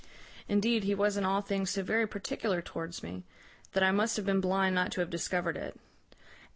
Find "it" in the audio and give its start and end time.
5.57-5.79